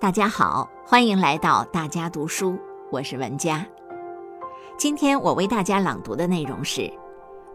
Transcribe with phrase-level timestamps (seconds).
[0.00, 2.58] 大家好，欢迎来到大家读书，
[2.90, 3.62] 我是文佳。
[4.78, 6.90] 今天我为大家朗读的内容是：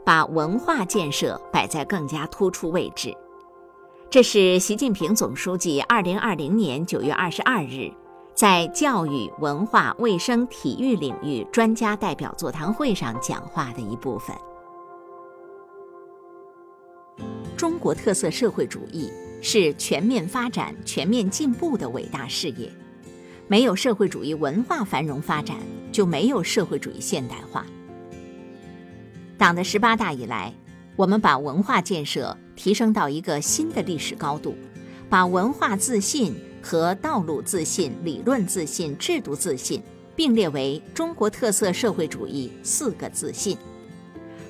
[0.06, 3.12] 把文化建设摆在更加突出位置。
[4.12, 7.92] 这是习近平总书记二零二零年九月二十二日
[8.36, 14.36] 在教育、文化、卫生、体育领域专家代表座谈会上讲话的一部分。
[17.66, 19.12] 中国特色社会主义。
[19.42, 22.72] 是全面发展、全面进步的伟大事业。
[23.48, 25.58] 没有社会主义文化繁荣发展，
[25.92, 27.66] 就没有社会主义现代化。
[29.36, 30.54] 党的十八大以来，
[30.96, 34.56] 我们把文化建设提升到一个新的历史高度，
[35.10, 39.82] 把文化自信和道路自信、理论自信、制度自信
[40.16, 43.58] 并列为中国特色社会主义四个自信，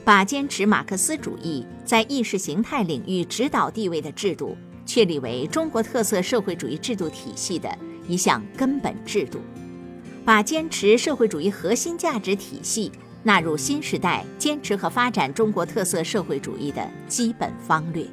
[0.05, 4.55] 把坚持马克思主义在意识形态领域指导地位的制度。
[4.85, 7.75] 确立为中国特色社会主义制度体系的
[8.07, 9.39] 一项根本制度，
[10.23, 12.91] 把坚持社会主义核心价值体系
[13.23, 18.05] 纳入新时代坚持和发展中国特色社会主义的基本方略。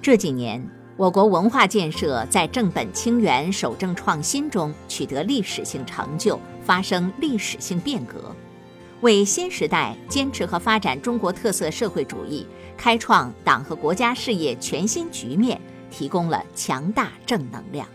[0.00, 8.34] 这几年，我国文化建设在正本清源、守正创新中取得历史性成就，发生历史性变革。
[9.00, 12.44] 为新时代坚持和发展中国特色社会主义
[12.76, 17.86] 开创党和国家事业全新局面提供了强大正能量。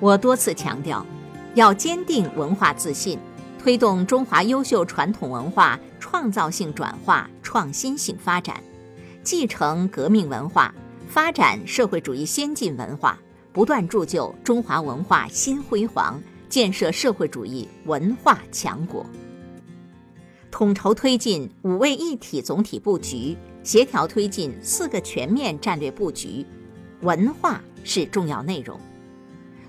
[0.00, 1.06] 我多次强调，
[1.54, 3.18] 要坚定文化自信，
[3.58, 8.62] 推动中华优秀传统文化创造性转化、创新性发展，
[9.22, 10.74] 继承革命文化，
[11.08, 13.18] 发展社会主义先进文化，
[13.52, 16.20] 不断铸就中华文化新辉煌，
[16.52, 19.06] 建设社会主义文化强国。
[20.50, 26.44] 统筹推进五位一体总体布局，协调推进四个全面战略布局，
[27.00, 28.76] 文化是重要内容；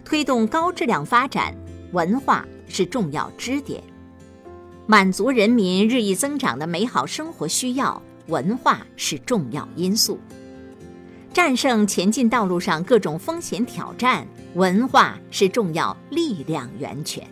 [0.04, 1.56] 推动高质量发展，
[1.94, 3.80] 文化是重要支点；
[4.86, 10.17] 满足人民日益增长的美好生活需要，文化是重要因素；
[11.33, 17.27] 战胜前进道路上各种风险挑战，文化是重要力量源泉。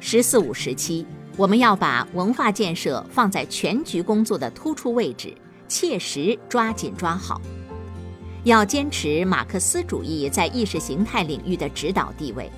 [0.00, 1.06] 十四五时期。
[1.36, 5.34] 我们要把文化建设放在全局工作的突出位置，
[5.68, 7.40] 切实抓紧抓好。
[8.44, 12.50] 要坚持马克思主义在意识形态领域的指导地位，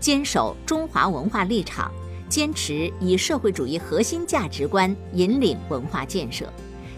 [0.00, 1.92] 坚守中华文化立场，
[2.28, 6.52] 坚持以社会主义核心价值观引领文化建设，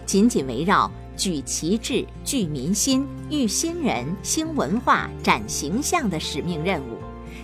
[0.07, 6.97] 紧紧围绕举旗帜、聚民心、育新人、兴文化、展形象的使命任务。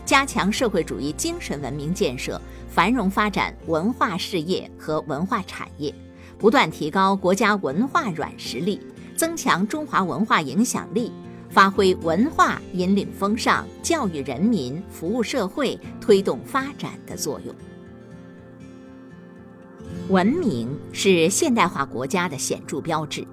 [0.06, 2.40] 加强社会主义精神文明建设，
[2.70, 5.94] 繁荣发展文化事业和文化产业，
[6.38, 8.80] 不断提高国家文化软实力，
[9.16, 11.12] 增强中华文化影响力，
[11.50, 17.56] 发挥文化引领风尚、教育人民、服务社会、推动发展的作用。
[20.10, 23.26] 文明是现代化国家的显著标志，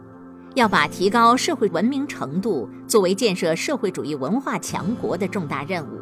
[0.55, 6.01] 要把提高社会文明程度作为建设社会主义文化强国的重大任务。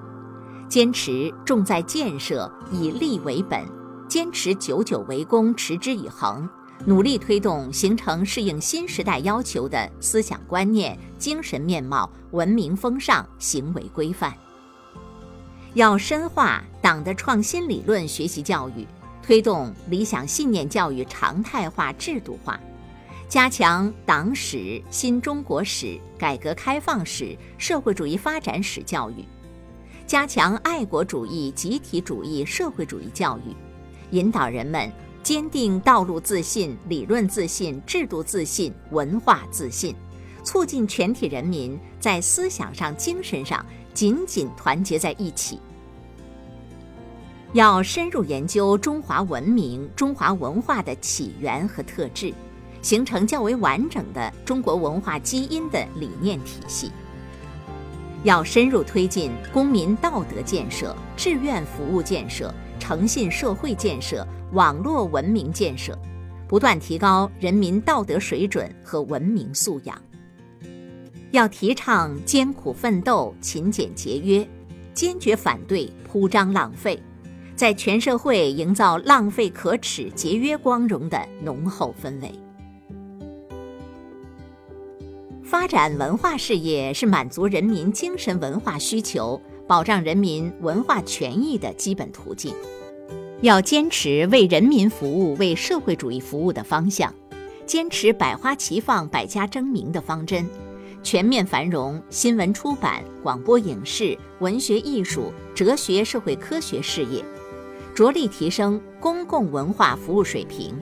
[0.69, 3.65] 坚持重在建设，以利为本；
[4.09, 6.47] 坚持久久为功，持之以恒；
[6.85, 14.33] 努力推动形成适应新时代要求的思想观念、精神面貌、文明风尚、行为规范。
[15.75, 18.87] 要深化党的创新理论学习教育，
[19.23, 22.59] 推动理想信念教育常态化、制度化，
[23.29, 29.23] 加强党史、新中国史、改革开放史、社会主义发展史教育。
[30.07, 33.55] 加强爱国主义、集体主义、社会主义教育，
[34.13, 34.91] 引导人们
[35.23, 39.95] 坚定道路自信、理论自信、制度自信、文化自信，
[40.43, 43.63] 促进全体人民在思想上、精神上
[43.93, 45.61] 紧紧团结在一起。
[47.53, 52.33] 要深入研究中华文明、中华文化的起源和特质，
[52.83, 56.91] 形成较为完整的中国文化基因的理念体系。
[58.25, 65.97] 要深入推进公民道德建设、志愿服务建设、诚信社会建设、网络文明建设，
[66.49, 69.97] 不断提高人民道德水准和文明素养。
[71.31, 74.47] 要提倡艰苦奋斗、勤俭节约，
[74.95, 77.01] 坚决反对铺张浪费，
[77.55, 82.33] 在全社会营造浪费可耻、节约光荣的浓厚氛围。
[85.49, 92.55] 发展文化事业是满足人民精神文化需求、保障人民文化权益的基本途径。
[93.41, 97.15] 要坚持为人民服务、为社会主义服务的方向，
[97.65, 100.47] 坚持百花齐放、百家争鸣的方针，
[101.03, 107.25] 全面繁荣新闻出版、广播影视、文学艺术、哲学社会科学事业，
[107.95, 110.79] 着力提升公共文化服务水平，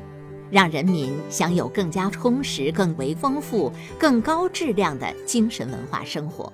[0.51, 6.53] 让人民享有更加充实、更为丰富、更高质量的精神文化生活。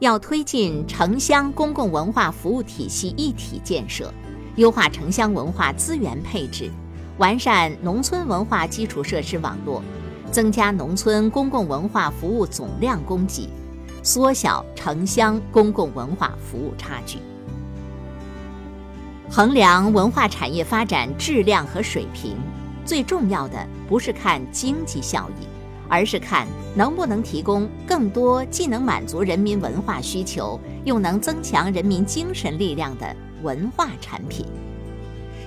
[0.00, 4.12] 要推进城乡公共文化服务体系一体建设，
[4.56, 6.70] 优化城乡文化资源配置，
[7.18, 9.82] 完善农村文化基础设施网络，
[10.30, 13.48] 增加农村公共文化服务总量供给，
[14.02, 17.18] 缩小城乡公共文化服务差距。
[19.36, 22.36] 衡量文化产业发展质量和水平，
[22.84, 25.44] 最重要的不是看经济效益。
[25.88, 26.46] 而是看
[26.76, 34.46] 能不能提供更多既能满足人民文化需求，又能增强人民精神力量的文化产品。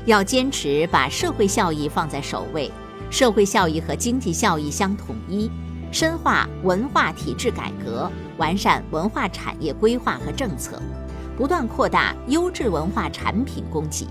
[0.06, 2.70] 要坚持把社会效益放在首位，
[3.10, 5.50] 社会效益和经济效益相统一，
[5.94, 10.78] 深化文化体制改革，完善文化产业规划和政策，
[11.38, 14.08] 不断扩大优质文化产品供给。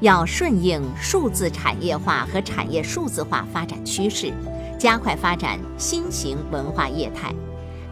[0.00, 4.32] 要顺应数字产业化和产业数字化发展趋势。
[4.78, 7.34] 加快发展新型文化业态，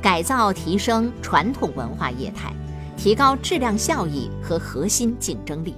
[0.03, 2.53] 改造提升传统文化业态，
[2.95, 5.75] 提高质量效益和核心竞争力。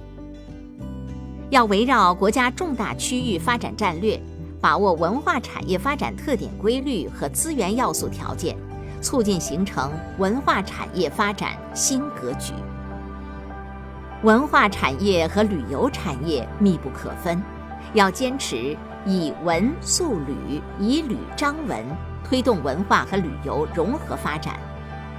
[1.49, 4.21] 要围绕国家重大区域发展战略，
[4.59, 8.57] 把握文化产业发展特点规律和资源要素条件，
[9.01, 12.53] 促进形成文化产业发展新格局。
[14.23, 17.41] 文化产业和旅游产业密不可分，
[17.93, 18.75] 要坚持。
[19.05, 21.81] 以文塑旅，以旅彰文，
[22.25, 24.59] 推动文化和旅游融合发展，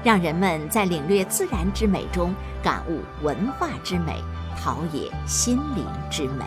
[0.04, 4.22] 让人们在领略自然之美中感悟文化之美，
[4.54, 6.44] 陶冶心灵之美。